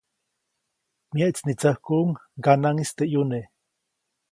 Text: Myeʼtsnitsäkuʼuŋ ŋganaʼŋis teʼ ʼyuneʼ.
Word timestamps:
Myeʼtsnitsäkuʼuŋ 1.13 2.09
ŋganaʼŋis 2.37 2.91
teʼ 2.97 3.07
ʼyuneʼ. 3.09 3.45